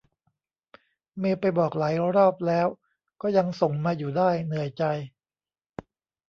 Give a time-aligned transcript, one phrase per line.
[1.17, 2.67] เมลไปบอกหลายรอบแล้ว
[3.21, 4.83] ก็ยังส่งมาอยู่ได้ เหนื่อยใจ